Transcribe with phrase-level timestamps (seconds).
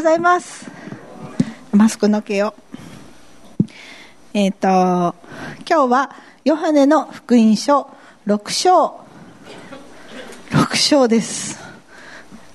[0.00, 0.66] ございます。
[1.72, 2.54] マスクの毛を。
[4.32, 5.14] えっ、と、今
[5.66, 7.86] 日はヨハネの福音書
[8.26, 8.98] 6章。
[10.52, 11.60] 6章です。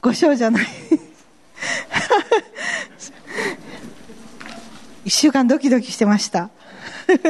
[0.01, 0.65] 5章じゃない。
[5.05, 6.49] 一週間ドキドキしてました。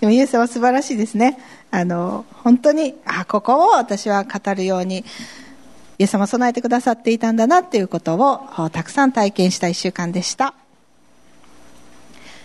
[0.00, 1.38] でもイエスは素晴らしいですね。
[1.70, 5.06] あの、本当に、あ、ここを私は語るように、
[6.00, 10.54] イエス様備えてくださっていたんだなっていうことをたくさん体験した一週間でした。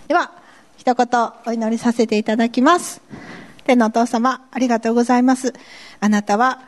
[0.09, 0.33] では、
[0.75, 1.07] 一言
[1.45, 3.01] お祈りさせていただきます。
[3.63, 5.53] 天のお父様、ありがとうございます。
[6.01, 6.63] あなたは、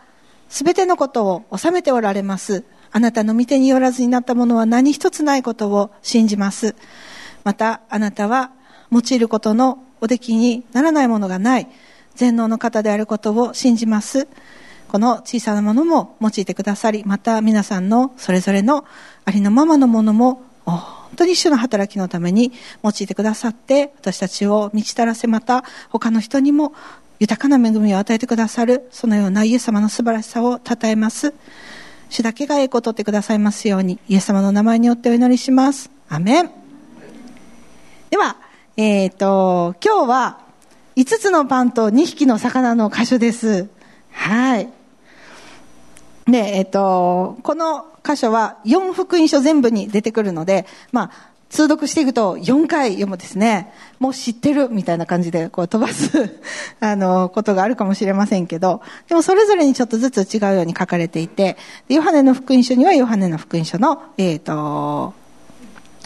[0.48, 2.64] すべてのことを収めておられます。
[2.94, 6.73] あなたの御手によらずになったものは何一つないことを信じます。
[7.44, 8.52] また、あなたは、
[8.94, 11.67] 用いることのお出来にならないものがない、
[12.16, 14.30] 全能の方であることを信じます。
[14.88, 18.86] この小さなものも用いてくださり、また皆さんのそれぞれの
[19.26, 22.52] ありのままのものも、本当に主の働きのために
[22.84, 26.73] 用いてくださって、私たちを満ちたらせ、また他の人にも
[27.20, 31.33] 豊かな恵みを与えてくださる、そのようなイエス様の素晴らしさを称えます。
[32.09, 35.89] 主だけが栄光を取ってくださいますように、イエス様の名前によってお祈りします。
[36.09, 36.50] アメン。
[38.09, 38.38] では、
[38.78, 40.39] えっ、ー、と、今日は
[40.95, 43.67] 5つのパンと2匹の魚の箇所です。
[44.11, 44.77] はい。
[46.28, 53.72] で、えっ、と、この箇所は4福音書全部に出てくるので、まあ、通読していくと4回読むですね。
[54.00, 56.39] もう知ってるみたいな感じでこう飛ばす
[56.81, 65.14] あの、ことがあるかもしれませんけど、でもそれぞれにちょっとずつ違うように書かれていて、ヨハネの福音書にはヨハネの福音書の、えっ、と、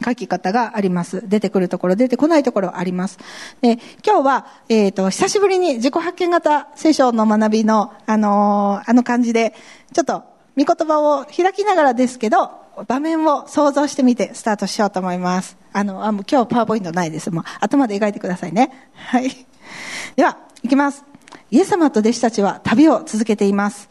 [0.03, 1.27] 書き方があります。
[1.27, 3.17] 出てくるところ、出てこないところあります。
[3.61, 9.53] で、今日は、えっ、ー、と、久しぶりに自己発見型聖書の学びの、あのー、あの感じで、
[9.93, 10.23] ちょっと、
[10.55, 12.51] 見言葉を開きながらですけど、
[12.87, 15.57] 場面を想像してみてスタートしようと思います。
[15.73, 17.31] あの、あもう今日パワーポイントないです。
[17.31, 18.89] もう頭で描いてくださいね。
[18.93, 19.29] はい。
[20.15, 21.05] では、いきます。
[21.49, 23.89] イエス様と弟子たちは旅を続けています。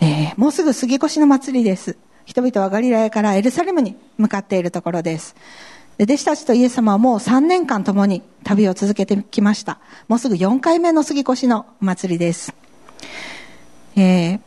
[0.00, 1.96] えー、もうすぐ杉越の祭りです。
[2.32, 5.36] 人々はガリラヤからエルサレムに向かっているところです。
[5.98, 9.80] で弟子たちとイエス様はもう3年間共に旅を続けてきました。
[10.08, 12.54] もうすぐ4回目の杉越のお祭りです。
[13.96, 14.40] えー、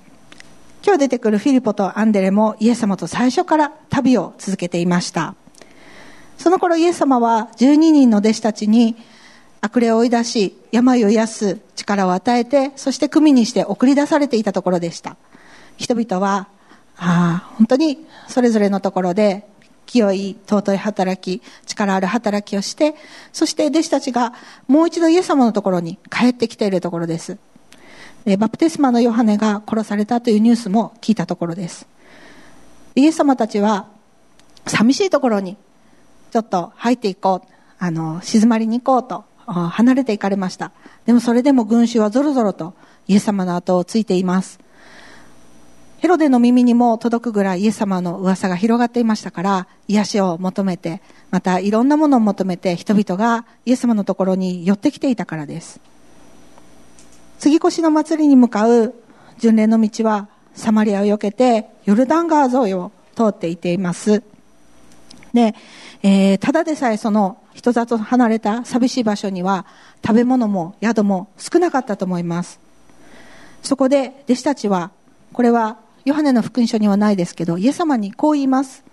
[0.84, 5.36] 今日出てくるフィリポとアンデレもイエス様と最初から旅を続けていました。
[6.40, 8.96] その頃イエス様は12人の弟子たちに
[9.62, 15.18] 悪霊を追い出し、病を癒す力を与えて、そして組にして送り出されていたところでした。
[15.78, 16.48] 人々は
[16.98, 19.48] ああ、本当にそれぞれのところで
[19.86, 22.96] 清い尊い働き、力ある働きをして、
[23.34, 24.34] そして弟子たちが
[24.68, 27.38] もう一度イエス様のところに帰ってきているところです。
[28.26, 31.88] でバプテスマのヨハネが殺されたというニュースも聞いたところです。
[32.96, 33.88] イエス様たちは
[34.66, 35.58] 寂しいところに
[36.32, 40.72] ちょっと入っていこう、あの、静まりに行こうと離れていかれました。
[41.06, 42.74] でもそれでも群衆はぞろぞろと
[43.08, 44.60] イエス様の後をついています。
[46.06, 51.02] ヘロデの耳にも届くぐらいイエス様の噂が広がっていましたから、癒しを求めて、
[51.32, 55.80] またいろんなものを求めて人々がイエス様のところに寄ってきていたからです。
[57.40, 58.94] 杉越しの祭りに向かう
[59.40, 64.22] 巡礼の道はサマリアを避けてヨルダン川沿いを通っていています。
[65.34, 65.56] で、
[66.04, 69.66] えー、ただでさえその人里離れた寂しい場所には
[70.06, 72.60] 食べ物も宿も少なかったと思います。
[73.64, 74.92] そこで弟子たちは、
[75.34, 78.84] これはヨハネの福音書にはないですけど、イエス様にこう言います。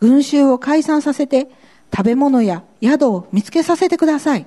[0.00, 1.48] 群衆を解散させて、
[1.94, 4.46] 食べ物や宿を見つけさせてください。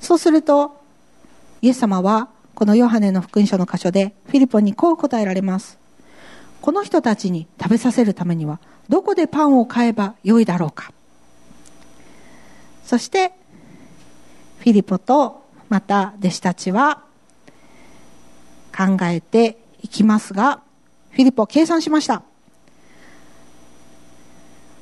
[0.00, 0.80] そうすると、
[1.62, 5.78] イエス様は、このヨハネの福音書の箇所で、フィリポにこう答えられます。
[6.60, 10.92] この人たちに食べさせるためには、どこでパンを買えばよいだろうか。
[12.84, 13.32] そして、
[14.58, 17.02] フィリポと、また弟子たちは、
[18.76, 20.62] 考えていきますが、
[21.10, 22.22] フィリポは計算しました。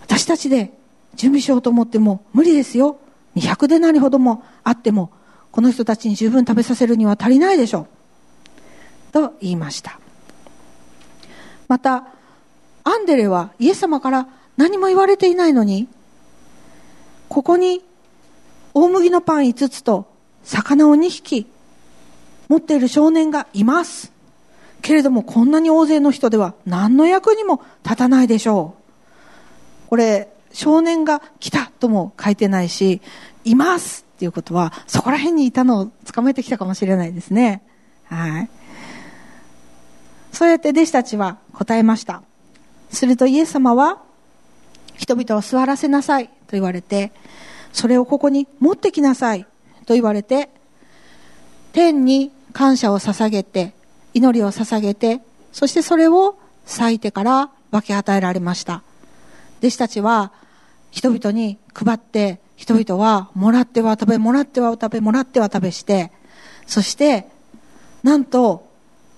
[0.01, 0.73] 私たちで
[1.15, 2.99] 準備しようと思っても無理ですよ。
[3.37, 5.11] 200デナリほどもあっても、
[5.51, 9.13] この人たちに十分食べさせるには足りないでしょう。
[9.13, 9.99] と言いました。
[11.69, 12.07] また、
[12.85, 15.89] アンデレはイエス様から何も言われていないのに、
[17.29, 17.83] ここに
[18.75, 20.07] 大麦のパン5つと
[20.43, 21.47] 魚を2匹
[22.49, 24.13] 持っている少年がいます。
[24.83, 29.89] けれどもこんなに大勢の人では何の役にも立たないでしょう。
[29.91, 33.01] これ、少年が来たとも書いてないし、
[33.45, 37.63] いますっていうことは、そこら辺にいたのを捕まえてきたかもしれないですね。
[38.05, 38.51] はい。
[40.33, 42.23] そうやって弟子たちは答えました。
[42.91, 44.03] するとイエス様は、
[44.97, 47.13] 人々を座らせなさいと言われて、
[47.73, 49.47] それをここに持ってきなさい
[49.87, 50.51] と言われて、
[51.73, 53.73] 天に感謝を捧げて、
[54.15, 55.21] 祈りを捧げて、
[55.53, 58.83] そしてそれを裂いてから分け与えられました。
[59.59, 60.33] 弟子たちは
[60.91, 66.13] 人々に配って、人々はもらっては食べ、もらっては食べ、もらっては食べして、
[66.67, 67.27] そして、
[68.03, 68.69] なんと、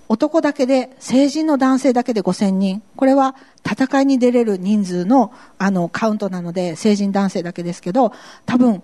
[0.08, 2.82] 男だけで、成人の男性だけで5000人。
[2.96, 3.34] これは
[3.64, 8.12] 戦いに出れる人数のあのカウントなので、成人男性だけですけど、
[8.44, 8.82] 多分、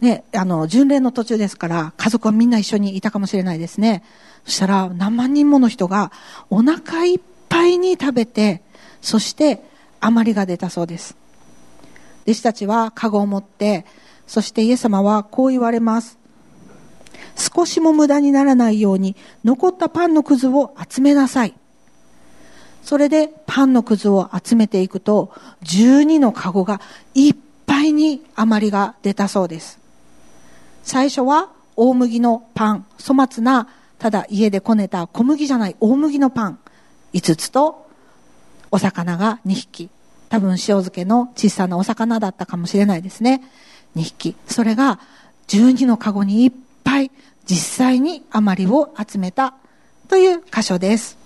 [0.00, 4.04] ね、あの、巡礼の途中ですから、家族はみんな一緒にいたかもしれないですね。
[4.44, 6.12] そしたら、何万人もの人が
[6.50, 8.62] お腹いっぱいに食べて、
[9.00, 9.62] そして
[10.00, 11.16] 余りが出たそうです。
[12.24, 13.86] 弟子たちはカゴを持って、
[14.26, 16.18] そしてイエス様はこう言われます。
[17.36, 21.54] 少しも無駄にならないように残ったパンのくずを集めなさい。
[22.82, 25.32] それでパンのくずを集めていくと、
[25.64, 26.80] 12のカゴが
[27.14, 27.36] いっ
[27.66, 29.78] ぱいに余りが出たそうです。
[30.88, 33.68] 最初は大麦のパン、粗末な、
[33.98, 36.58] ただ家でこねた小麦じゃない大麦のパン
[37.12, 37.86] 5つと、
[38.70, 39.90] お魚が2匹。
[40.30, 43.42] 多分塩漬けの小さなお魚だったかもしれないですね。
[43.96, 44.34] 2匹。
[44.46, 44.98] それが
[45.48, 46.52] 12のカゴにいっ
[46.84, 47.10] ぱい
[47.44, 49.52] 実際に余りを集めた
[50.08, 51.18] という箇所です。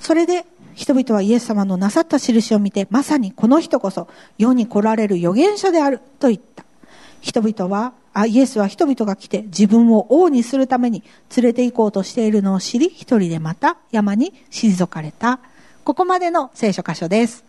[0.00, 4.08] それで人々はイエス様のなさった印を見て、まさにこの人こそ
[4.38, 6.64] 世に来られる預言者であると言った。
[7.20, 11.02] 人々は、あイエスは人々が来て自分を王にするために
[11.36, 15.40] 連れて行こうとしているのを知り、一人でまた山に退かれた。
[15.84, 17.44] ここまでの聖書箇所です。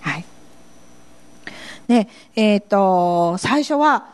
[0.00, 0.24] はい。
[1.86, 4.08] で、えっ、ー、と、最初は、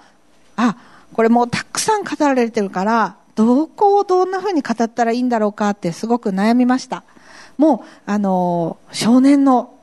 [0.57, 0.77] あ、
[1.13, 7.05] これもうたくさん語られてるから、どこをどんな風に語ったらいいんだろうかってすごく悩みました。
[7.59, 9.75] もう、あの、少年の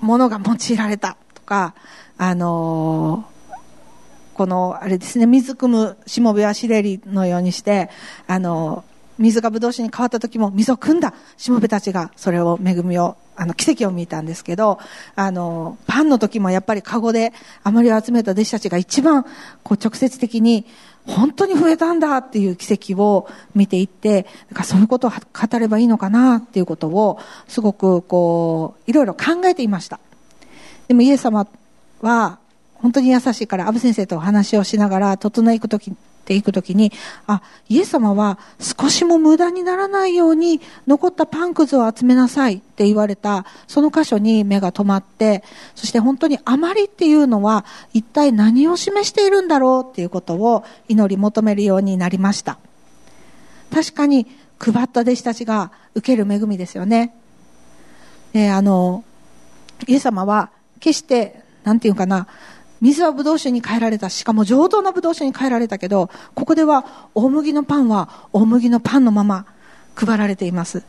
[0.00, 1.74] ものが用いられたとか、
[2.16, 3.24] あの、
[4.34, 7.90] この、あれですね、水汲むしもべはしれりのようにして、
[8.26, 8.84] あの、
[9.18, 14.80] 水がぶどう酒に変わった時も水を汲んだしもべたちがそれを恵みをあの奇跡を見たんですけど
[15.14, 17.32] あのパンの時もやっぱり籠で
[17.62, 19.24] あまり集めた弟子たちが一番
[19.62, 20.66] こう直接的に
[21.06, 30.00] 本当に増えたんだっていう奇跡を見ていって、だからそういうことを語ればいいのかなっていうことを、すごくこう、いろいろ考えていました。
[30.88, 31.46] でもイエス様
[32.00, 32.38] は、
[32.84, 35.94] 本当に優しいから、アブ先生とお話をしながら、整えくとき、っ
[36.26, 36.92] ていくときに、
[37.26, 37.40] あ、
[37.70, 45.42] イエス様は少しも無駄にならないように残ったパンくずを集めなさいって言われた、その箇所に目が止まって、
[45.74, 47.64] そして本当に余りっていうのは
[47.94, 52.58] 一体何を示しているんだろうっていうことを祈り求めるようになりました。
[53.72, 54.26] 確かに
[54.58, 57.14] 配った弟子たちが受ける恵みですよね。
[58.34, 59.04] えあの、
[59.86, 62.28] イエス様は決して、なんていうかな、
[62.80, 64.10] 水はブドウ酒に変えられた。
[64.10, 69.46] しかも上等なブドウ酒に変えられたけど、ここでは大麦のパンは大麦のパンのまま
[69.94, 70.82] 配られています。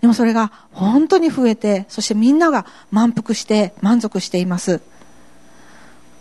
[0.00, 4.80] でもそれが本当に増えて、そしてみんなが満腹して満足しています。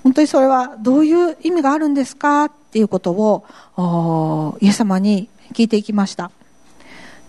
[0.03, 6.31] 本当にそれはどういう意味があるんですかっていうことをイエス様に聞いていきました。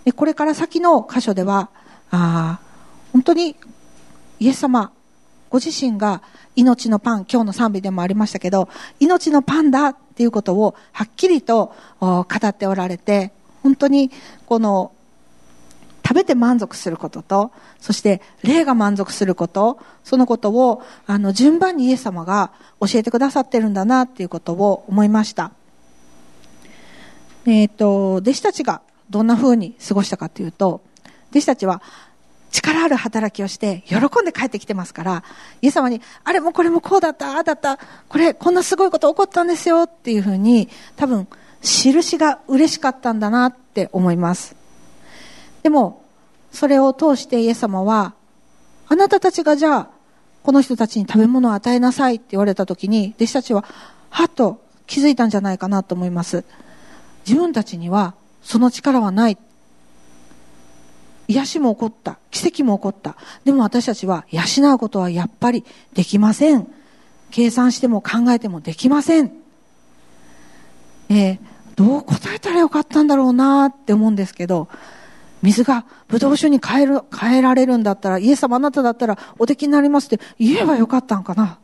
[0.05, 1.69] でこれから先の箇所では、
[2.11, 2.59] あ
[3.13, 3.55] 本当に
[4.39, 4.91] イエス様
[5.49, 6.21] ご自身が
[6.59, 8.67] 命のパン、今日の賛美でもありましたけど、
[8.99, 13.31] 命のパンだっていうことをはっきりと語っておられて、
[13.63, 14.11] 本当に
[14.45, 14.91] この
[16.05, 22.51] 食べて満足することと、そして霊が満足すること、そのことをあの順番にイエス様が
[22.81, 25.51] 教えてくださってるんだなっていうことを思いました。
[27.45, 30.81] えっ、ー、と、弟子たちがどんな風に過ごしたかというと、
[31.31, 31.81] 弟子たちは
[32.51, 35.23] 力ある働きをして喜んで帰ってきてますから、
[35.61, 41.27] イエス様に、あれもこれもこうだった、ああだった、これこんなすごいこと起こったんですよっていうふうに、多分、
[41.61, 44.55] 印が嬉しかったんだなって思います。
[45.63, 46.03] でも、
[46.51, 48.13] それを通してイエス様は、
[48.87, 49.89] あなたたちがじゃあ、
[50.41, 53.65] この人たちに食べ物を与えなさいって言われた時に、弟子たちは、
[54.09, 56.43] はっと気づいたんじゃないかなと思います。
[57.27, 59.37] 自分たちにはその力はない。
[61.29, 62.17] 癒しも起こった。
[62.31, 63.15] 奇跡も起こった。
[63.45, 64.41] でも私たちは養
[64.73, 66.67] うことはやっぱりできません。
[67.29, 69.31] 計算しても考えてもできません。
[71.09, 71.39] えー、
[71.75, 74.69] どう答えたらよかったんだろうなって思うんですけど、
[75.43, 81.59] 水がブドウ酒に変える、変えられるんだったら、イエス様あなただったらおできになりますって言えばよかったんかな。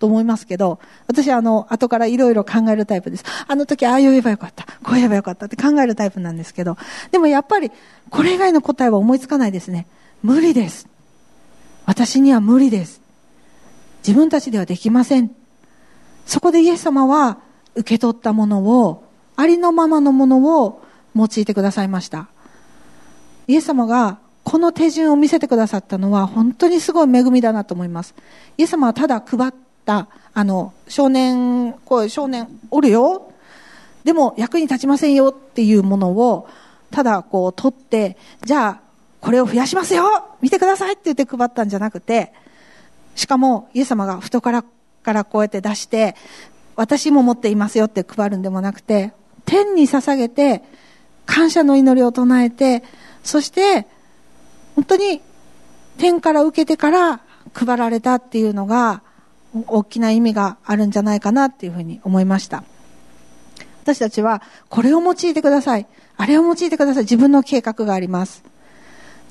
[0.00, 3.24] と思いますけど、私はあの、後からいろいろ考えるタイプです。
[3.46, 4.64] あの時ああ言えばよかった。
[4.82, 6.76] こう言えばよかったって考えるタイプなんですけど、
[7.12, 7.70] でもやっぱり、
[8.08, 9.86] これ以外の答えは思いつかないですね。
[10.22, 10.88] 無理です。
[11.86, 13.00] 私には無理です。
[14.06, 15.30] 自分たちではできません。
[16.24, 17.38] そこでイエス様は
[17.74, 19.04] 受け取ったものを、
[19.36, 20.82] ありのままのものを
[21.14, 22.28] 用いてくださいました。
[23.46, 28.14] イエス様がこの手順を見せてくださったのは本当にすごい恵みだなと思います。
[28.58, 29.52] イエス様はただ配っ、
[29.90, 33.32] あの、少年、こう少年おるよ。
[34.04, 35.28] でも役に立ちませんよ。
[35.28, 36.48] っていうものを、
[36.90, 38.80] ただこう取って、じゃあ
[39.20, 40.04] これを増やしますよ。
[40.40, 40.94] 見てください。
[40.94, 42.32] って言って配ったんじゃなくて、
[43.14, 44.62] しかもイエス様が懐
[45.02, 46.16] からこうやって出して、
[46.76, 47.86] 私も持っていますよ。
[47.86, 49.12] って配るんでもなくて、
[49.44, 50.62] 天に捧げて、
[51.26, 52.82] 感謝の祈りを唱えて、
[53.22, 53.86] そして、
[54.74, 55.20] 本当に
[55.98, 57.20] 天から受けてから
[57.52, 59.02] 配られたっていうのが、
[59.66, 62.64] 大きな意味があるんじゃないかなっていうふうに思いました。
[63.82, 65.86] 私たちは、これを用いてください。
[66.16, 67.04] あれを用いてください。
[67.04, 68.44] 自分の計画があります。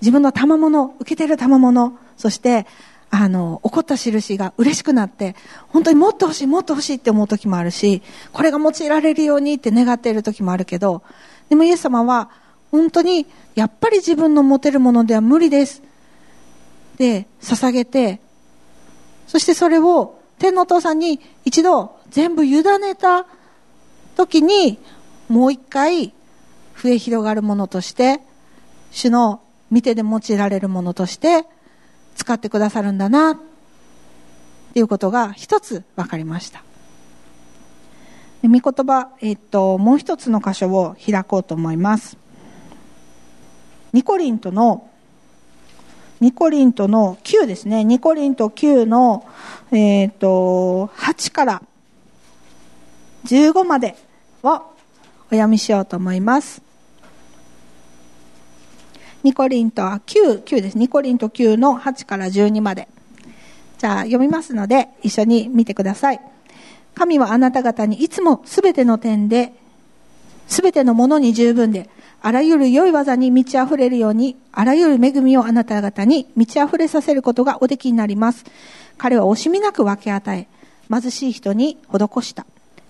[0.02, 2.66] 自分の賜物、受けてる賜物、そして、
[3.12, 5.36] あの、起こった印が嬉しくなって、
[5.70, 8.02] 本当にもっと欲しい、もっと欲しいって思う時もあるし、
[8.34, 11.02] これが用いられるようにって願っている時もあるけど、
[11.50, 12.30] でもイエス様は、
[12.72, 15.82] 本当に、やっぱり自分の持てるものでは無理です。
[16.98, 18.20] で、捧げて、
[19.30, 23.28] そしてそれを天のお父さんに一度全部委ねた
[24.16, 24.80] 時に、
[25.28, 26.14] もう一回、
[26.82, 28.22] 増え広がるものとして、
[28.90, 31.46] 主の見てで用いられるものとして
[32.16, 33.38] 使ってくださるんだなっ
[34.74, 36.64] ていうことが一つ分かりました。
[38.42, 42.18] 御言葉、えっと、もう一つの箇所を開こうと思います。
[43.94, 44.89] ニコリントの、
[46.20, 47.84] ニコリントの9ですね。
[47.84, 49.26] ニコリント9の、
[49.72, 51.62] えっと、8から
[53.26, 53.96] 15まで
[54.44, 54.62] をお
[55.30, 56.62] 読みしようと思います。
[59.24, 60.78] ニコリントは9、9です。
[60.78, 62.88] ニコリント9の8から12まで。
[63.78, 66.20] じゃあ読みますので一緒に見てください。
[66.96, 69.54] 神はあなた方にいつもすべての点で、
[70.48, 71.90] すべてのものに十分で、
[72.22, 78.46] あらゆる良い技に満ち溢れるように、あらゆる恵みをあなた方に満ち溢れさせることがおできになります。
[78.98, 80.48] 彼は惜しみなく分け与え、
[80.90, 82.46] 貧しい人に施した。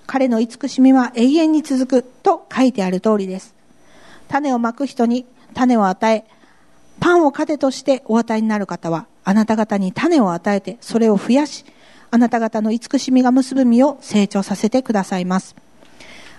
[0.08, 3.54] 彼の慈しみは永遠に続くと書いてある通りです。
[4.28, 6.26] 種をまく人に種を与え、
[7.00, 11.66] パンを糧としてお与えになる方は、あなた方に種を与えて、それを増やし、
[12.10, 15.56] あなた方の慈しみが結ぶ実を成長させてくださいます。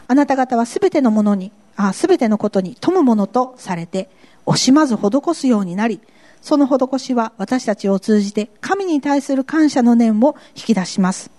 [0.08, 1.52] あなた方はすべてのものに、
[1.92, 4.10] すべてのことに富むものとされて、
[4.46, 6.00] 惜しまず施すようになり、
[6.42, 11.30] その施しは私たちを通じて神に対する感謝の念を引き出します。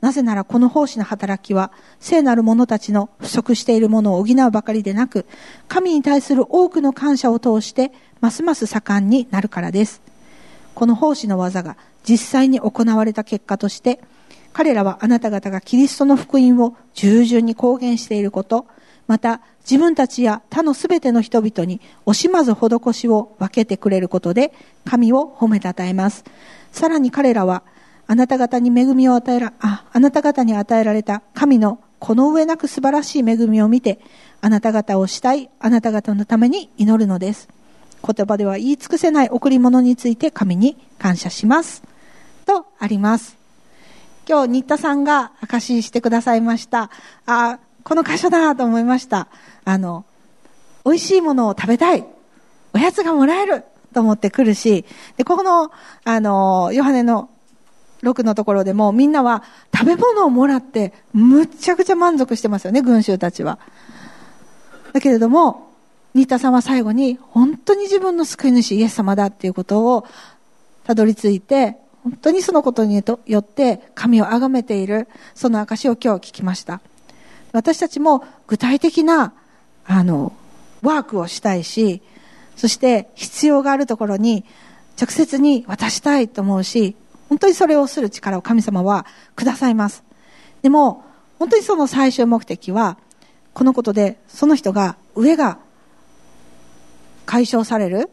[0.00, 5.26] なぜならこの奉仕の働きは、聖なる者たちの不足しているものを補うばかりでなく、
[5.66, 10.00] 神に対する多くの感謝を通して、ますます盛んになるからです。
[10.74, 11.76] この奉仕の技が
[12.08, 14.00] 実際に行われた結果として、
[14.52, 18.66] 彼らはあなた方がキリストの福音を従順に公言していること、
[19.08, 24.52] また自分たちや他のすべての人々に惜しまず施しを分けてくれることで
[24.84, 26.24] 神を褒めたたえます。
[26.70, 27.64] さらに彼らは
[28.06, 33.98] あなた方に恵みを与えら、あ、あなた方に与えられた神のこの上なく素晴らしい恵みを見て、
[34.40, 37.48] あなた方をしたい、あなた方のために祈るのです。
[38.02, 41.82] 言葉では言い尽くせない贈り物について神に感謝します。
[42.46, 43.36] とあります。
[44.26, 46.90] 今日、新田さんが証ししてくださいました。
[47.26, 49.28] あ、この箇所だと思いました。
[49.64, 50.04] あの、
[50.84, 52.04] 美味しいものを食べたい。
[52.74, 53.64] おやつがもらえる
[53.94, 54.84] と思ってくるし、
[55.16, 55.72] で、ここの、
[56.04, 57.30] あの、ヨハネの
[58.02, 59.42] 6のところでもみんなは
[59.74, 63.58] 食べ物をもらってむっちゃくちゃ満足してますよね、群衆たちは。
[64.92, 65.72] だけれども、
[66.12, 70.06] 新田さんは最後に本当に自分の救い主イエス様だっていうことを
[70.84, 76.80] たどり着いて、本当にそのことによって神を崇めている、その証を今日聞きました。
[77.52, 79.32] 私たちも具体的な、
[79.86, 80.32] あの、
[80.82, 82.02] ワークをしたいし、
[82.56, 84.44] そして必要があるところに
[85.00, 86.96] 直接に渡したいと思うし、
[87.28, 90.02] 本当にそれをする力を神様はくださいます。
[90.62, 91.04] でも、
[91.38, 92.98] 本当にその最終目的は、
[93.54, 95.58] このことで、その人が、上が
[97.26, 98.10] 解消される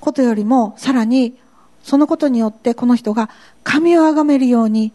[0.00, 1.38] ことよりも、さらに、
[1.82, 3.28] そのことによってこの人が
[3.62, 4.92] 神を崇めるように、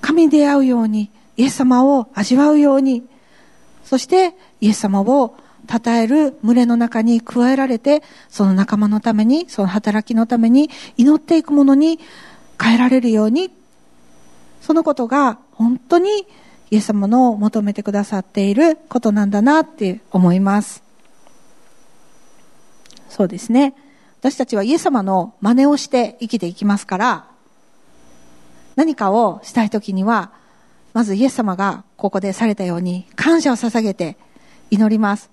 [0.00, 3.04] 神に出会うように、イエス様を味わうように、
[3.84, 5.36] そしてイエス様を
[5.68, 11.98] 称える群れの中に加えられて、その仲間のために、その働きのために祈っていくものに
[12.60, 13.50] 変えられるように、
[14.60, 16.26] そのことが本当に
[16.70, 20.82] イエス様の求めてくださっていることなんだなって思います。
[23.08, 23.74] そうですね。
[24.20, 27.26] 私たちはイエス様の真似をして生きていきますから、
[28.74, 30.32] 何かをしたい時には、
[30.96, 34.16] まずイエス様がここでされたように感謝を捧げて
[34.70, 35.28] 祈ります。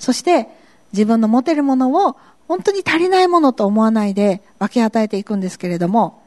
[0.00, 0.48] そして
[0.92, 2.16] 自分の持てるものを
[2.48, 6.20] 本当に足りないものと思わないで分け与えていくんですけれども、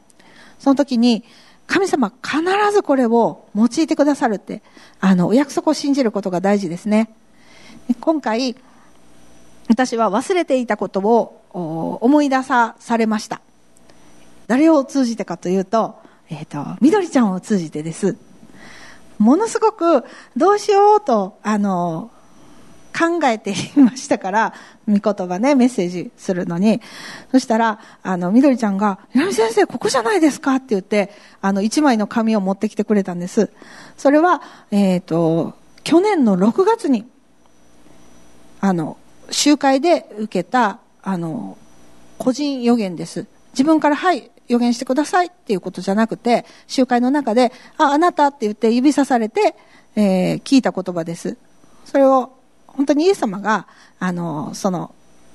[0.58, 1.24] その時に
[1.66, 2.40] 神様必
[2.72, 4.62] ずこれを用いてくださるって、
[4.98, 7.10] あの、お約束を信じることが大事ですね。
[8.00, 8.56] 今回、
[9.68, 13.42] 私は忘れていたことを思い出さされました。
[14.46, 15.96] 誰を通じてかというと、
[16.30, 18.16] えっ、ー、と、みどりちゃんを通じてです。
[19.18, 20.04] ものすごく
[20.36, 22.10] どうしようと、あの、
[22.96, 24.54] 考えていましたから、
[24.86, 26.80] 見言葉ね、メッセージするのに。
[27.32, 30.56] そしたら、あの、みどりちゃんが、稲見先生、ここじゃないですか？
[30.56, 33.50] って言って、あの、一枚の紙を持ってきてくれたんです。
[33.96, 37.04] それは、えっ、ー、と、去年の6月に、
[38.60, 38.96] あの、
[39.30, 41.58] 集会で受けた、あの、
[42.18, 43.26] 個人予言です。
[43.52, 49.56] 自分から、はい、予言してくださいっていうことじゃなくて、集会の中で、あ、あなたって言って指さされて、
[49.96, 51.36] えー、聞いた言葉です。
[51.84, 52.32] それを、
[52.66, 54.94] 本当にイエス様が、あの、その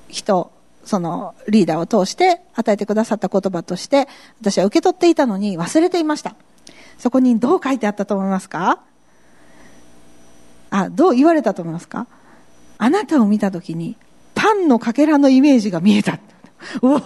[0.10, 0.52] 人、
[0.84, 4.08] そのリーダーを通して与えてくださった言葉として、
[4.42, 6.36] 私は受け取っていたのに忘れていました。
[6.98, 8.82] そこにどう書いてあったと思いますか？
[10.72, 12.08] あ、どう言われたと思いますか？
[12.78, 13.96] あなたを見たときに、
[14.36, 16.20] パンのかけらのイメージが見えた。
[16.82, 17.02] おおあれ？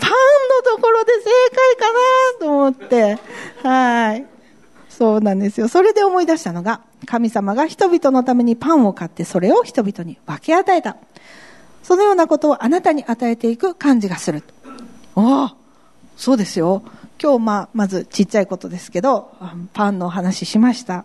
[0.00, 1.98] パンのところで正解かな
[2.40, 3.18] と思って、
[3.62, 4.26] はい。
[4.88, 5.68] そうなんですよ。
[5.68, 10.96] それで思い出したのが、神様が人々のためにパンを買って、それを人々に分け与えた。
[11.82, 14.42] そのようなことをあなたに与えていく感じがする。
[15.16, 15.56] ああ、
[16.16, 16.82] そうですよ。
[17.20, 19.32] 今日、まあ、まずちっちゃいことですけど、
[19.72, 21.04] パンのお話しました。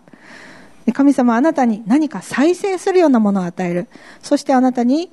[0.92, 3.88] 神様あなたに何か再生するようなものを与える。
[4.22, 5.12] そしてあなたに、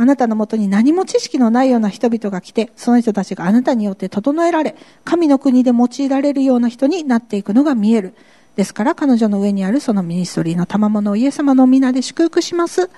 [0.00, 8.14] あなたのもとに何も知識のないような人々が来て、その人たちがあなたによって整えられ、神の国で用いられるような人になっていくのが見える。
[8.56, 12.88] ですから彼女の上にあるそのミニストリーの賜物をイエス様の皆で祝福します。
[12.88, 12.92] と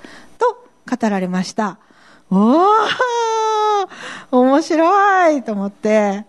[0.89, 1.77] 語られました。
[2.31, 2.67] おー
[4.31, 6.25] 面白いと思って。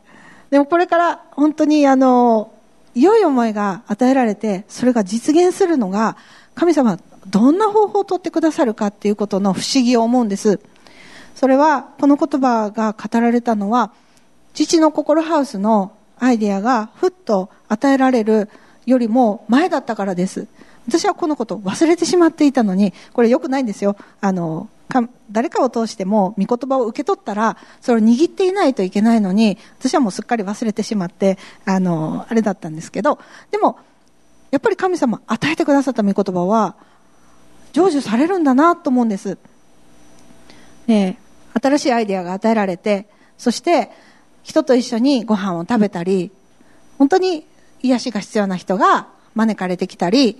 [0.51, 2.53] でもこれから本当にあの、
[2.97, 6.17] 良い思いが与えられて、それが実現するのが、
[6.57, 10.61] 神様どんな方法をとってくださるかっていうことの不思議を思うんです。
[11.35, 13.93] それは、この言葉が語られたのは、
[14.53, 18.49] 父の心ハウスのアイデアがふっと与えられる
[18.87, 20.47] よりも前だったからです。
[20.87, 23.97] 私はこのことを忘れてしまっていたのに、これ良くないんですよ。
[24.21, 33.19] あの、か誰かを通しても御言葉を受け取ったら、それを握っていないといけないのに、私はもうすっかり忘れてしまって、あの、あれだったんですけど、
[33.51, 33.79] でも、
[34.51, 36.77] やっぱり神様与えてくださった御言葉は、
[37.75, 39.37] 成就されるんだなと思うんです。
[40.87, 41.19] ね
[41.61, 43.91] 新しいアイデアが与えられて、そして、
[44.43, 46.31] 人と一緒にご飯を食べたり、
[46.99, 47.47] 本当に
[47.83, 50.39] 癒しが必要な人が招かれてきたり、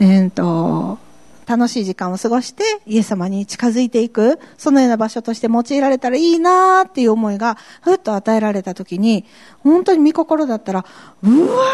[0.00, 0.98] えー、と
[1.46, 9.24] 楽しい時間を過ごしてイエス様に近づいていく、そのような場所として用いられたらいいなーっていう思いがふっと与えられたときに、
[9.60, 10.84] 本当に御心だったら、
[11.22, 11.64] うわ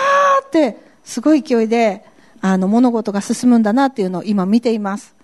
[0.43, 2.05] ーってすごい勢いで
[2.41, 5.15] あの物事が進むんだなっていうのを今見ています。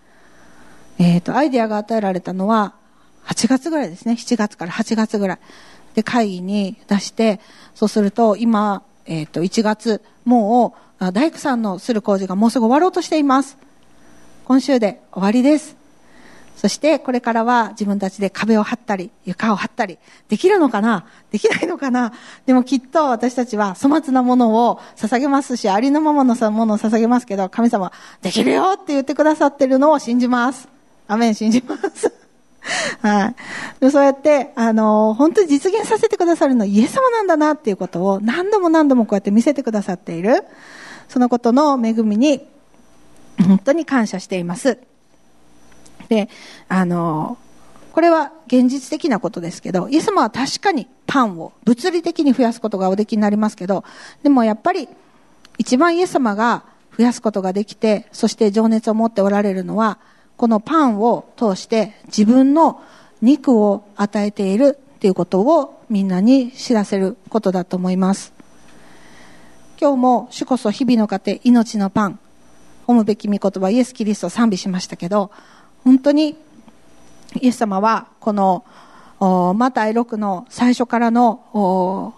[0.98, 2.74] えっ、ー、と、アイデアが与えられたのは
[3.26, 4.14] 8月ぐらいですね。
[4.14, 5.38] 7月から8月ぐらい。
[5.94, 7.40] で、会議に出して、
[7.74, 13.57] そうすると今、えっ、ー、と、1月、もう、大工さんのする工事がもうすぐ終わろうとしています。
[14.44, 15.86] 今週で終わりです。
[16.57, 21.07] そして、これからは自分たちで壁を張ったり、床を張ったり、できるのかな？
[21.31, 22.12] できないのかな？
[22.47, 27.92] でもきっと私たちは粗末なものを捧げますし、ありのままのものを捧げますけど、神様、
[28.23, 30.69] できるよって言ってくださってるのを信じます。
[31.09, 32.12] アメン、信じます。
[33.03, 33.35] は
[33.81, 33.90] い。
[33.90, 40.42] そうやって、あの、本当に実現させてくださるのはイエス様なんだなっていうことを何度も何度もこうやって見せてくださっている。
[41.09, 42.47] そのことの恵みに、
[43.47, 44.79] 本当に感謝しています。
[46.09, 46.29] で、
[46.69, 47.38] あの、
[47.92, 53.85] これは現実的なことですけど、イエス様は確かにパンを物理的に増やすことがおできになりますけど、
[54.23, 54.88] でもやっぱり
[55.59, 56.64] 一番イエス様が
[56.97, 59.99] 増やすことができて、そして情熱を持っておられるのは、
[60.37, 62.83] このパンを通して自分の
[63.23, 68.33] 肉を与えているっていうことをみんなに知らせることだと思います。
[69.81, 72.19] 今日も主こそ日々の糧、命のパン、
[72.87, 75.31] 褒むべき御言葉イエス・キリストを賛美しましたけど、
[75.87, 76.37] 本当に
[77.40, 78.64] イエス様はこの
[79.55, 82.12] マタイ6の最初からの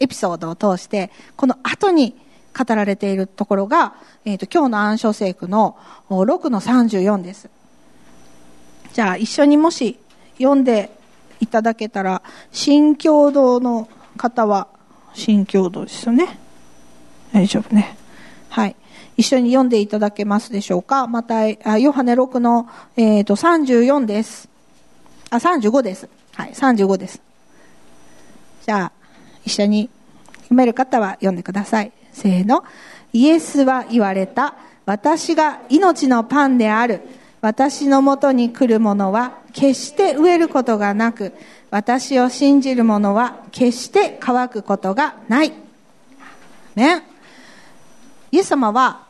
[0.00, 2.16] エピソードを通して、この後に
[2.52, 5.78] 語られているところが、えーと、今日の暗唱聖句の
[6.10, 7.48] 6の34です。
[8.92, 9.96] じゃあ一緒にもし
[10.38, 10.90] 読んで
[11.38, 14.66] いただけたら、新共同の方は、
[15.14, 16.40] 新共同ですよね。
[17.32, 17.96] 大丈夫ね。
[18.48, 18.74] はい。
[19.16, 21.06] 一緒に読んでいただけますでしょうか？
[21.06, 24.48] また、ヨハネ6の、えーと、34です。
[25.30, 26.08] あ、35です。
[26.34, 27.20] はい、35です。
[28.66, 28.92] じゃあ、
[29.44, 29.90] 一緒に
[30.42, 31.92] 読める方は読んでください。
[32.12, 32.64] せーの。
[33.12, 34.56] イエスは言われた。
[34.86, 37.00] 私が命のパンである。
[37.40, 41.32] 私のもとに来る者は決して飢えることがなく、
[41.70, 45.52] 私を信じる者は決して乾くことがない。
[46.74, 47.02] ね。
[48.30, 49.03] イエス様は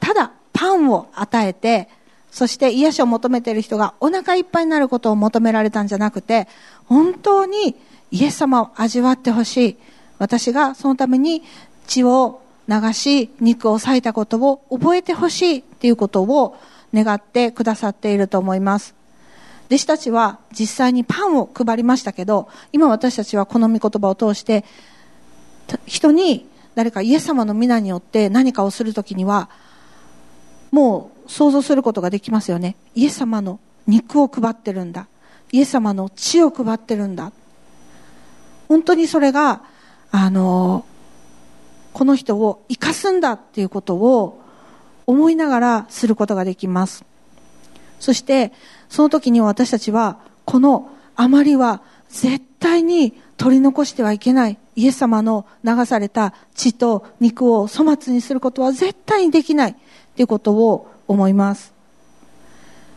[0.54, 1.90] パンを与えて、
[2.30, 6.48] そして癒しを求めている人がお腹いっぱいになることを求められたんじゃなくて、
[6.86, 7.76] 本当に
[8.10, 9.76] イエス様を味わってほしい。
[10.18, 11.42] 私がそのために
[11.86, 16.56] 血を流し、肉を裂いたことを覚えてほしいっていうことを
[16.94, 18.94] 願ってくださっていると思います。
[19.66, 24.64] 弟子たちは実際にパンを配りましたけど、今私たちはこの御言葉を通して、
[25.86, 29.48] 人に誰かイエス様の皆によって何かをするときには、
[30.74, 32.74] もう想像することができますよね。
[32.96, 35.06] イエス様の肉を配ってるんだ。
[35.52, 37.30] イエス様の血を配ってるんだ。
[38.66, 39.62] 本当にそれが、
[40.10, 40.84] あの、
[41.92, 44.42] この人を生かすんだっていうことを
[45.06, 47.04] 思いながらすることができます。
[48.00, 48.52] そして、
[48.88, 54.58] その時に私たちは、このあまりは絶対に取り残してはいけない。
[54.74, 59.76] イエス様の流された血と肉を粗末にすることは絶対にできない
[60.16, 61.72] ということを思います。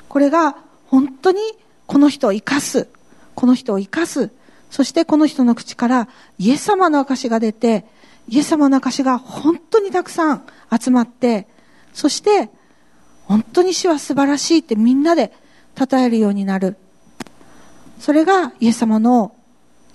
[0.09, 0.55] これが
[0.87, 1.39] 本当に
[1.85, 2.87] この人を生かす。
[3.35, 4.31] この人を生かす。
[4.69, 7.85] そしてこの人の口からイエス様の証が出て、
[8.27, 10.43] イエス様の証が本当にたくさん
[10.79, 11.47] 集まって、
[11.93, 12.49] そして
[13.25, 15.33] 本当に主は素晴らしいってみんなで
[15.77, 16.77] 称えるようになる。
[17.99, 19.33] それがイエス様の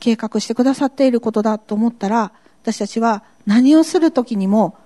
[0.00, 2.32] 計画してくださっていることだと思ったら、
[2.62, 4.76] 私たちは何をするときにも、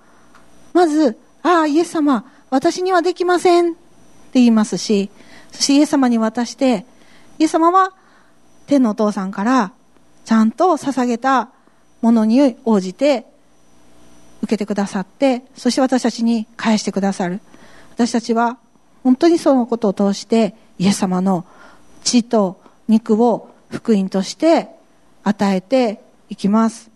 [0.73, 3.77] まず、ああ、イエス様、私にはできませんって
[4.33, 5.09] 言いますし、
[5.53, 6.85] そしてイエス様に渡して、
[7.39, 7.93] イエス様は
[8.65, 9.71] 天のお父さんから
[10.25, 11.49] ちゃんと捧げた
[12.01, 13.25] ものに応じて
[14.41, 17.39] 受けてくださって、そして私たちに返してくださる。
[17.91, 18.57] 私たちは
[19.05, 21.45] 本当にそのことを通してイエス様の
[22.03, 24.67] 血と肉を福音として
[25.23, 26.91] 与えていきます。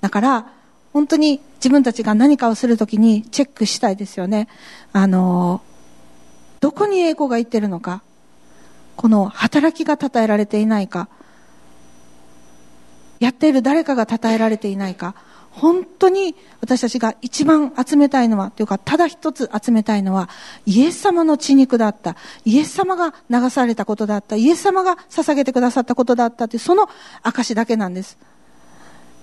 [0.00, 0.52] だから、
[0.92, 4.48] 本当に自分たちが何かをするときにチェックしたいですよね。
[4.92, 5.62] あの、
[6.60, 8.02] どこに栄光がいってるのか、
[8.96, 11.08] この働きが称えられていないか、
[13.18, 15.14] やっている誰かが称えられていないか、
[15.50, 20.28] 本当に私たちが一番集めたいのは、というか、ただ一つ集めたいのは、
[20.64, 22.16] イエス様の血肉だった。
[22.44, 24.36] イエス様が流されたことだった。
[24.36, 26.88] イエス様が捧げてくださったことだったという、その
[27.22, 28.16] 証だけなんです。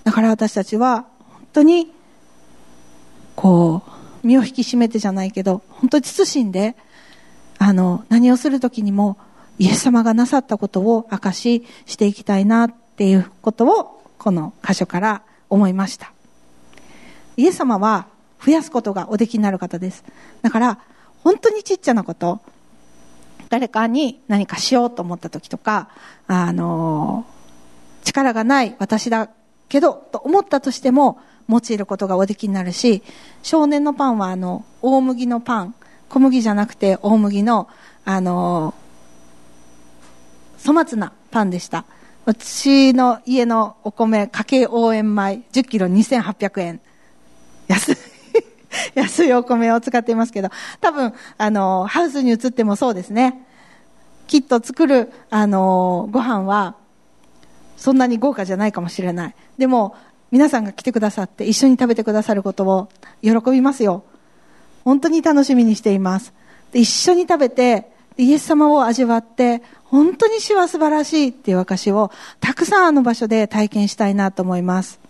[0.04, 1.06] だから私たちは、
[1.52, 1.92] 当に、
[3.36, 6.76] こう、身を引き締めてじゃないけど、本当に慎んで、
[7.58, 9.16] あの、何をするときにも、
[9.58, 16.12] イエス様がなさったことを証ししていきたいなっていうことを、この箇所から思いました。
[17.36, 18.06] イエス様は
[18.44, 20.04] 増やすことがおできになる方です。
[20.42, 20.78] だから、
[21.24, 22.40] 本当にちっちゃなこと、
[23.48, 25.88] 誰かに何かしようと思った時とか、
[26.26, 27.24] あの、
[28.04, 29.30] 力がない私だ
[29.68, 33.02] けど、と思ったとしても、用いることがおできになるし、
[33.42, 35.74] 少年のパンはあの、大麦のパン、
[36.08, 37.68] 小麦じゃなくて大麦の、
[38.04, 38.74] あの、
[40.64, 41.84] 粗末なパンでした。
[42.26, 46.80] 私の家のお米、家計応援米、10キロ2800円。
[47.68, 47.96] 安い、
[48.94, 53.46] 安いお米を使っていますけど、多分、あの、ハウスに移ってもそうですね。
[54.26, 56.74] きっと作る、あの、ご飯は、
[57.78, 59.34] そんなに豪華じゃないかもしれない。
[59.56, 59.96] でも、
[60.30, 62.88] 皆さんが来てくださって一緒に食べてくださることを
[63.22, 64.04] 喜びますよ。
[64.84, 66.32] 本当に楽しみにしています。
[66.72, 72.10] で一緒に食べて、イエス様を味わって、本当に主は素晴らしいっていう証を
[72.40, 75.00] たくさんあの場所で体験したいなと思います。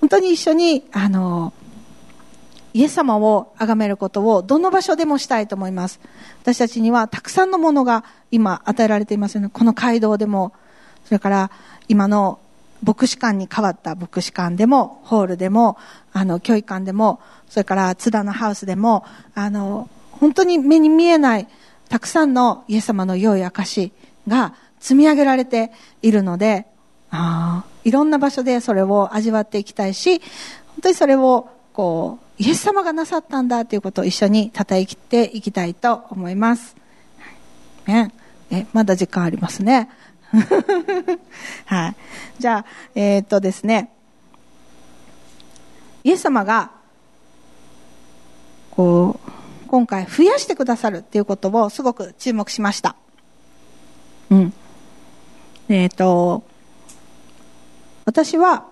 [0.00, 1.52] 本当に一緒に、あの、
[2.74, 6.00] イエス様を崇めることをどの場所でもしたいと思います。
[6.42, 9.50] 私たちにはたくさんのものが今与えられていますよね。
[9.52, 10.52] この街道でも、
[11.04, 11.50] それから
[11.88, 12.40] 今の
[12.84, 15.76] 牧師館に変わった牧師館でも、ホールでも、
[16.12, 21.48] あの、教育館でも、それから津田のハウスでも、あの、本当に目に見えない
[21.88, 23.92] たくさんのイエス様の良い証
[24.28, 26.66] が積み上げられているので、
[27.10, 30.26] あいろんな場所でそれを味わっていきたいし、本
[30.82, 36.76] 当にそれを、こう、イエス様がなさったんだということを一緒に叩いていきたいと思います。
[37.86, 38.12] メン。
[38.50, 39.88] え、まだ時間ありますね。
[41.66, 41.96] はい。
[42.38, 43.90] じゃあ、えー、っとですね、
[46.02, 46.70] イエス様が、
[48.70, 49.30] こう、
[49.68, 52.96] 今回増やしてくださるっていうことをすごく注目しました。
[54.30, 54.52] うん。
[55.68, 56.44] えっ、と、
[58.04, 58.66] 私は、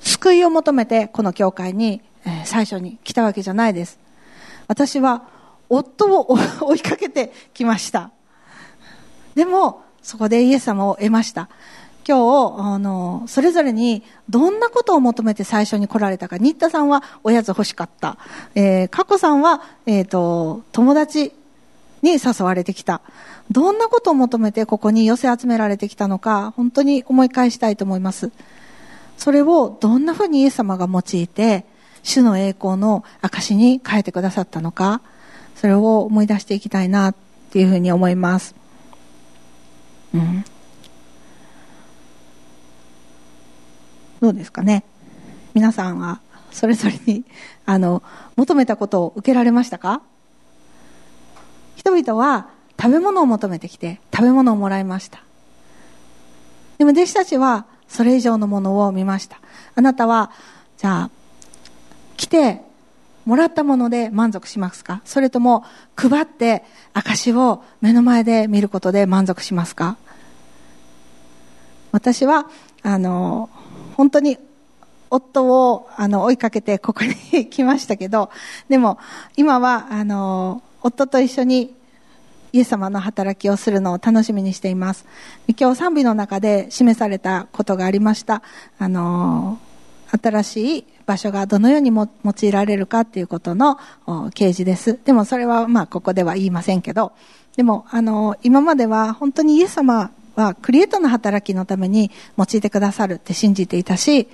[0.00, 3.98] 救いを求めてこの教会に、え、最初に来たわけじゃないです。
[4.66, 5.28] 私は、
[5.68, 8.10] 夫を追いかけてきました。
[9.34, 11.48] でも、そこでイエス様を得ました。
[12.06, 16.38] 今日、あの、それぞれにどんなことを求めて最初に来られたか。
[16.38, 18.16] 新田さんはおやつ欲しかった。
[18.54, 21.32] えー、かこさんは、えっ、ー、と、友達
[22.02, 23.02] に誘われてきた。
[23.50, 28.30] どんなことを求めてここに寄せ集められてきたのか、本当に思い返したいと思います。
[29.18, 31.64] それをどんなふうにイエス様が用いて、
[32.02, 35.02] 主の栄光の証に変えてくださったのか、
[35.56, 37.14] それを思い出していきたいなっ
[37.50, 38.59] ていうふうに思います。
[40.14, 40.44] うん。
[44.20, 44.84] どうですかね。
[45.54, 46.20] 皆さんは
[46.50, 47.24] それぞれに
[47.66, 48.02] あの
[48.36, 50.02] 求めたことを受けられましたか？
[51.76, 52.48] 人々は
[52.80, 55.22] 食べ物を求めてきて食べ物をもらいました。
[56.78, 59.40] でも弟子たちはそれ以上のものを見ました。
[59.74, 60.30] あなたは
[60.76, 61.10] じゃあ
[62.16, 62.62] 来て
[63.24, 65.02] もらったもので満足しますか？
[65.04, 65.64] それとも
[65.96, 69.96] 配って証を目の前で見ることで満足しますか？
[71.92, 72.46] 私は
[72.82, 73.50] あの
[73.96, 74.38] 本当に
[75.10, 77.00] 夫をあの追いかけてここ
[77.32, 78.30] に 来ましたけど、
[78.68, 78.98] でも
[79.36, 81.74] 今はあの夫と一緒に
[82.52, 85.04] イエス様の働きをするのを楽しみにしています。
[85.58, 88.42] 今日賛美の中で示されたことがありました。
[88.78, 89.58] あの、
[90.22, 94.96] 新しい場所がどのようにも用いられるかっていうことの掲示です。
[95.04, 97.12] でもそれはまあここでは言いませんけど、
[97.56, 104.28] でもあの、今までは本当にイエス様はクリエイトの働きのために用いてくださるって信じていたし、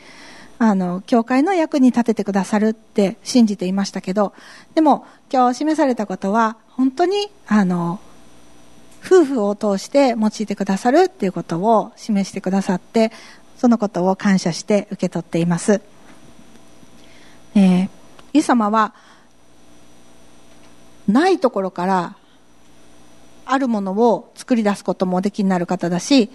[0.58, 4.34] あの、教会の役に立ててくださるって信じていましたけど、
[4.74, 8.00] でも今日示されたことは、本当に、あの、
[9.04, 13.12] 夫婦を通して用いてくださるっていうことを示してくださって、
[13.56, 15.80] そのことを感謝して受け取っています。
[17.56, 17.88] えー、
[18.34, 18.94] イエス様は、
[21.08, 22.16] ないところから
[23.46, 26.30] あるものを作り出すこともおできになる方だし、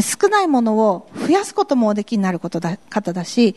[0.00, 3.54] 少ないものを増やすこともおできになることだ方だし、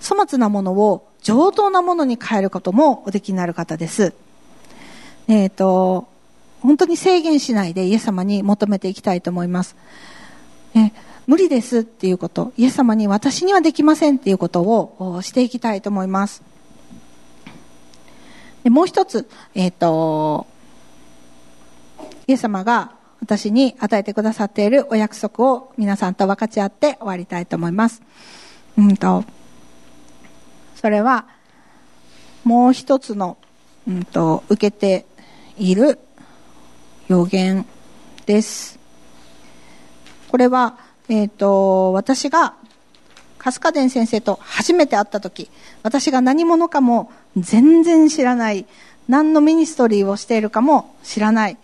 [0.00, 4.14] 粗末なものを上等なものに変えることもおできになる方です。
[5.26, 6.06] えっ、ー、と、
[6.60, 9.74] 本当に制限しないでイエス様に求めていきたいと思います。
[10.74, 10.92] え
[11.26, 16.42] 無理ですっていうこと、イエス様に私にはできませんっていうことをしていきたいと思います。
[18.62, 20.46] でもう一つ、えっ、ー、と、
[22.26, 28.02] イエス様が私に与えてくださっているお約束を皆さんと分かち合って終わりたいと思います。
[28.76, 29.24] うんと、
[30.76, 31.26] それは、
[32.44, 33.38] もう一つの、
[33.88, 35.06] うんと、受けて
[35.56, 35.98] いる
[37.08, 37.64] 予言
[38.26, 38.78] です。
[40.28, 42.54] これは、えっ、ー、と、私が
[43.38, 45.50] 春日伝先生と初めて会った時、
[45.82, 48.66] 私が何者かも全然知らない、
[49.08, 51.58] 何のミニストリーをしているかも知らない、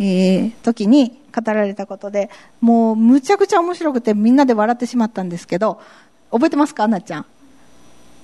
[0.00, 5.80] えー、時に語られたことで、もうむちゃくちゃ面白くてみんなで笑ってしまったんですけど、
[6.32, 7.26] 覚えてますかアナちゃん？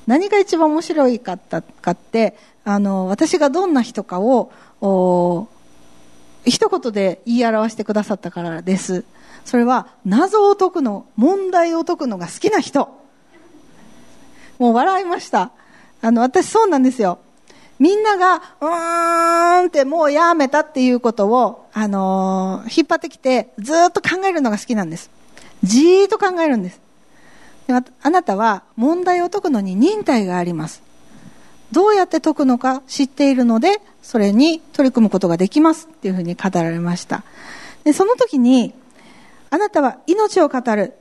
[0.09, 4.50] 何が一番面白いかったかって、あの、私がどんな人かを、
[4.81, 5.48] お
[6.44, 9.05] 一言で言い表してくださったからです。
[9.46, 12.88] それは、謎を解くの、問題を解くのが好きな人。
[14.59, 15.52] もう笑いました。
[16.02, 17.18] あの、私そうなんですよ。
[17.78, 25.11] みんなが、うーんってもうやめたっていうことを、あのー、引っ張ってきて、ずっと考えるのが好きなんです。
[25.62, 26.80] じーっと考えるんです。
[28.02, 30.82] あなたは問題を解くのに忍耐があります。
[31.72, 37.24] どうやって解くのか知っているので、それに取り組むことができますっていうふうに語られました。
[37.85, 38.72] で、その時に、
[39.50, 40.94] あなたは命を語る。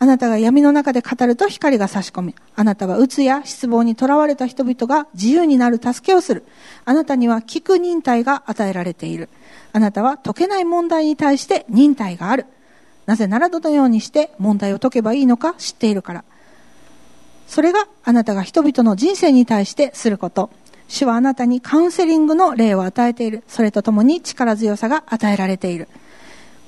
[0.00, 6.44] あなたが闇の中で語ると光が差し込み、あなたは鬱や失望にとらわれた人々が自由になる助けをする。
[6.84, 9.28] あなたには聞く忍耐が与えられている。
[9.72, 12.46] あなたは解けない問題に対して忍耐がある。
[13.06, 16.24] なぜならどのようにして問題を解けばいいのか知っているから。
[17.48, 20.50] それがあなたが人々の人生に対してすること。
[20.86, 23.42] 主はあなたにカウンセリングの例を与えている。
[23.48, 25.88] それとともに力強さが与えられている。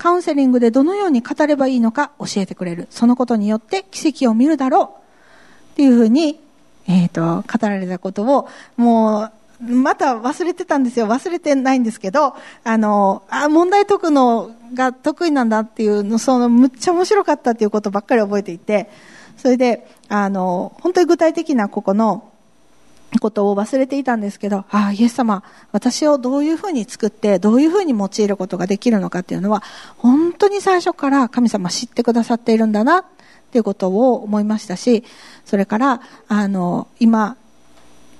[0.00, 2.86] カウンセリングでどのように語ればいいのか教えてくれる。
[2.88, 5.72] そのことによって奇跡を見るだろう。
[5.72, 6.40] っていうふうに、
[6.88, 11.06] えっ、ー、と、語られたことを、もう、また忘れてたんですよ。
[11.06, 12.34] 忘れてないんですけど、
[12.64, 18.88] あの、あ、問題解くのが得意なんだっていうの、その、むっちゃ面白かったっていうことばっかり覚えていて、
[19.36, 22.29] それで、あの、本当に具体的なここの、
[23.18, 25.42] ことを忘れていたんですけど、ああ、イエス様、
[25.72, 29.62] 私をどういうふうに作って、どういうふうに用いることができるのかっていうのは、
[29.98, 33.04] 本当に最初から神様知ってくださっているんだな、っ
[33.50, 35.02] ていうことを思いましたし、
[35.44, 37.36] それから、あの、今、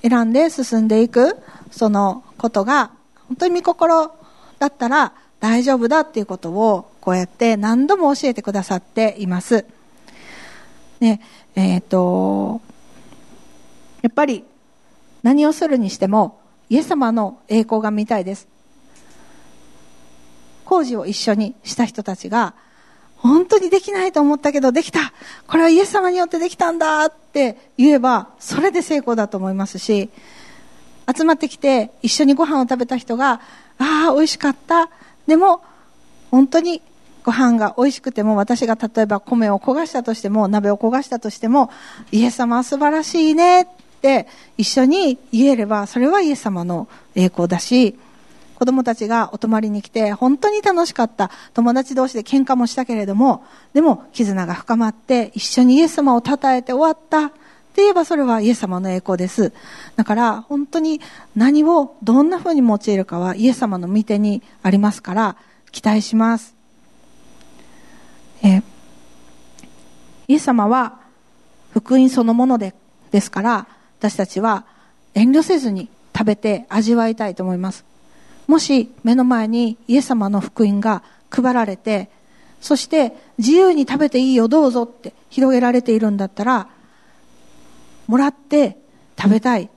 [0.01, 1.37] 選んで進んでいく、
[1.71, 2.91] そのことが、
[3.29, 4.11] 本当に見心
[4.59, 9.65] だったら大丈夫だっていうことを、こうやって何度も教えてくださっています。
[10.99, 11.21] ね、
[11.55, 12.61] えっ、ー、と、
[14.01, 14.43] やっぱり
[15.23, 18.47] 何をするにしても、イエス様の栄光が見たいです。
[20.65, 22.53] 工事を一緒にした人たちが、
[23.17, 25.13] 本当にできないと思ったけどできた
[25.45, 30.09] これはイエス様によってできたんだって言えば、それで成功だと思いますし、
[31.13, 33.41] 集まってきて一緒にご飯を食べた人が、
[33.77, 34.89] ああ、美味しかった。
[35.27, 35.61] でも、
[36.31, 36.81] 本当に
[37.23, 41.69] ご飯が美味しくても、私が例えば米を焦がしたとしても、鍋を焦がしたとしても、
[42.11, 43.67] イエス様は素晴らしいね
[44.01, 47.97] って一緒に言えれば、それはイエス様の栄光だし、
[48.55, 51.29] 子供たちがお泊まりに来て、本当に楽しかった。
[51.53, 57.27] 友達同士で喧嘩もしたけれども、でも絆が深まって、一緒にイエス様を称えて終わった。
[57.27, 59.53] って言えばそれはイエス様の栄光です。
[59.95, 60.99] だから本当に
[61.37, 65.37] 何をどんな風に用いるかはイエス様の見てにありますから
[65.71, 66.53] 期待します。
[68.43, 68.61] え
[70.27, 70.99] イエス様は
[71.71, 72.73] 福音そのもので
[73.11, 73.67] ですから
[74.01, 74.65] 私たちは
[75.13, 75.87] 遠慮せずに
[76.17, 77.85] 食べて味わいたいと思います。
[78.47, 82.09] もし目の前にイエス様の福音が配られて、
[82.61, 86.67] そして自由に食べていいよどうぞって広げられているんだったら、
[88.07, 88.79] もらって
[89.19, 89.69] 食べたい。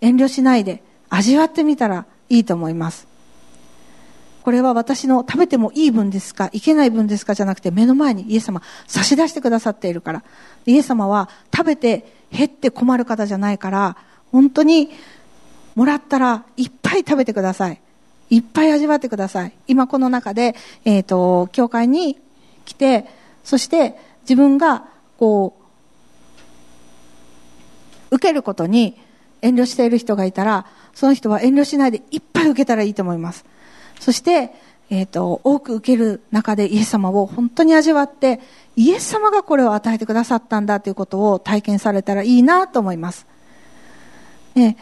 [0.00, 3.06] 遠慮しないで味わってみたらいいと思います。
[4.42, 10.24] これは私の食べてもいい分ですか、いけない分ですかじゃなくて目の前にイエス様差し出してくださっているから。
[10.66, 13.96] イエス様は食べて減って困る方じゃないから、
[14.32, 14.90] 本当に
[15.74, 17.80] もらったらいっぱい食べてください。
[18.30, 19.52] いっぱい味わってください。
[19.68, 22.18] 今この中で、えっ、ー、と、教会に
[22.64, 23.06] 来て、
[23.44, 24.86] そして自分が、
[25.18, 25.56] こ
[28.10, 28.98] う、受けることに
[29.42, 33.44] 遠慮している人がいたら、その人は遠慮しないでいっぱい受けたらいいと思います。
[34.00, 34.52] そして、
[34.90, 38.40] えっ、ー、と、多く受ける中でイエス様を本当に味わって、
[38.76, 43.26] イエス様がこれを与えてくださったんだということを体験されたらいいなと思います。
[44.54, 44.76] えっ、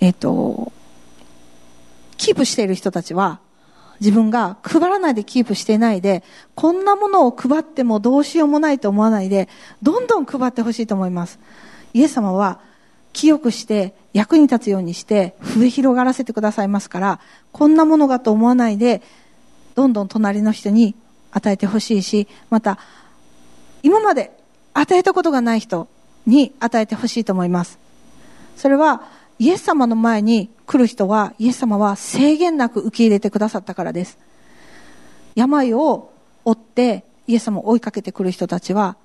[0.00, 0.72] ー、と、
[2.16, 3.40] キープしている人たちは、
[4.00, 6.22] 自分が配らないでキープしていないで、
[6.54, 9.48] こんなものを配ってもどうしようもないと思わないで、
[9.82, 11.38] どんどん配ってほしいと思います。
[11.92, 12.60] イエス様は、
[13.12, 17.20] 清くして役に立つようにして増え広がらせてくださいますから、
[17.52, 19.02] こんなものがと思わないで、
[19.74, 20.94] どんどん隣の人に
[21.32, 22.78] 与えてほしいし、また、
[23.82, 24.36] 今まで
[24.74, 25.88] 与えたことがない人
[26.26, 27.78] に与えてほしいと思います。
[28.56, 29.02] それは、
[29.38, 34.18] イエス様の前に来る人は、イエス様は制限なく受け入れてくださったからです。
[35.34, 36.12] 病を
[36.44, 38.96] 負ってイエス様を追いかけてくる人たちは、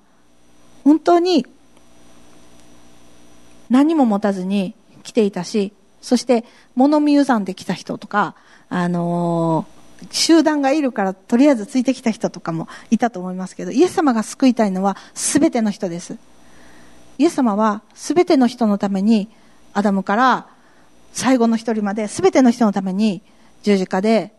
[0.84, 1.46] 本当に
[3.70, 8.34] 何も持たずに来ていたし、そして物見ゆざんで来た人とか、
[8.68, 9.75] あのー、
[10.10, 16.16] 集団がいるからとりあえずついてきた人とかもいたと思いますけど、イエス様が救いたいのは全ての人です。
[17.18, 19.28] イエス様は全ての人のために
[19.72, 20.48] アダムから
[21.12, 23.22] 最後の一人まで全ての人のために
[23.62, 24.34] 十字架で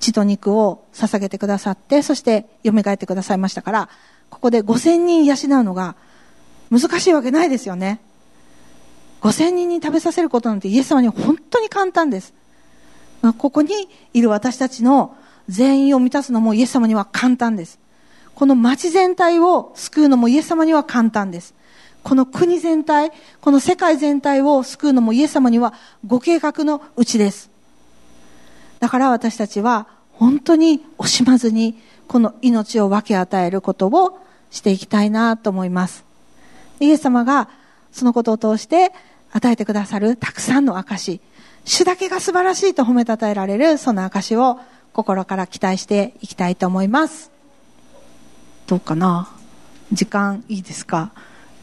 [0.00, 3.88] 血と肉を捧げてくださって、そして蘇ってくださいましたから、
[4.30, 5.96] ここで5000人養うのが
[6.70, 8.00] 難しいわけないですよね。
[9.20, 12.34] 5000人に食べさせることなんてイエス様に本当に簡単です。
[13.38, 15.16] ここにいる私たちの
[15.48, 17.78] 全員を満たすのもイエス様には簡単です。
[18.34, 21.54] この町全体を救うのもイエス様には簡単です。
[22.04, 25.74] この国全体、この世界全体を救うのもイエス様には
[26.06, 27.50] ご計画のうちです。
[28.78, 34.18] だから私たちは本当に惜しまずにこの命を分け与えることを
[34.50, 36.04] していきたいなと思います。
[36.80, 37.48] イエス様が
[37.90, 38.92] そのことを通して
[39.32, 41.20] 与えてくださるたくさんの証、
[41.64, 44.58] 主だけが素晴らしいと褒めたたえられるその証を
[44.92, 47.30] 心から期待していきたいと思います。
[48.66, 49.28] どうかな？
[49.92, 51.12] 時間いいですか？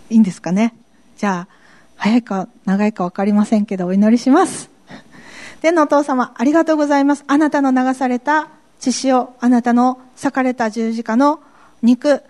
[0.10, 0.74] いいんですかね？
[1.18, 1.54] じゃあ、
[1.98, 4.70] 早いか長いか分かりませんけど、お祈りします。
[5.62, 7.24] 天のお父様、ありがとうございます。
[7.28, 8.48] あなたの流された
[8.80, 11.40] 血潮、あなたの裂かれた十字架の
[11.82, 12.24] 肉、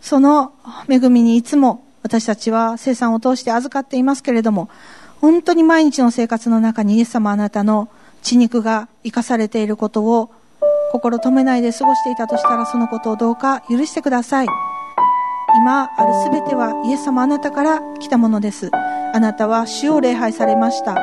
[0.00, 0.52] その
[0.88, 4.68] 恵みにいつも私たちは生産を通して預かっていますけれども、
[5.20, 7.88] 本当に毎日の生活の中にイエス様あなたの
[8.22, 10.30] 血肉が生かされていることを
[10.92, 14.46] 心止めないで過ごしていたとしたらそのことをどうか許してください。
[15.56, 18.70] 今あるすべてはイエス様あなたから来たものです。
[19.14, 20.96] あなたは主を礼拝されました。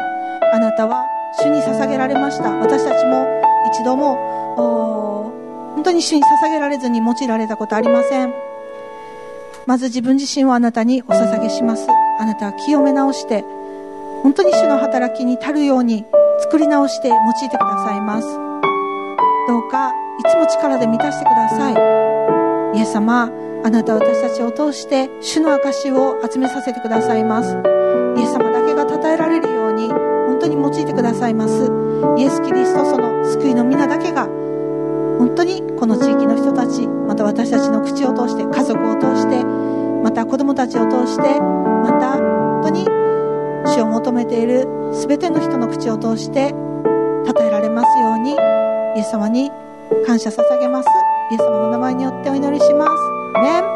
[0.53, 1.05] あなたは
[1.39, 2.51] 主に捧げられました。
[2.51, 3.25] 私たちも
[3.73, 4.15] 一度も
[5.75, 8.33] 本当に主に捧げられずに用いられたことありません。
[9.65, 11.87] まず自分自身をあなたにお捧げします。
[12.19, 13.43] あなたは清め直して
[14.25, 16.03] 本当に主の働きに足るように
[16.39, 18.27] 作り直して用いてくださいます。
[19.47, 21.69] どうかいつも力で満たしてくださ
[22.73, 22.75] い。
[22.75, 23.29] イエス様
[23.63, 27.51] あなたは私たちを通して主の証を集めさせてくださいます。
[28.17, 31.69] イエス様だけが称えられるように本当に用いてくださいます。
[32.17, 43.04] イエス・キリストその救いの皆だけが本当にこの地域の人たちまた私たちの口を通して家族を通してまた子供たちを通してまた本当に
[43.65, 48.31] 主を求めている全ての人の口を通して称えられますように
[48.95, 49.51] イエス様に
[50.05, 50.89] 感謝捧げます
[51.31, 52.91] イエス様の名前によってお祈りします。
[53.41, 53.74] ね